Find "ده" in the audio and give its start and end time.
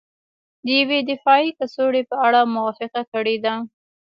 3.45-3.53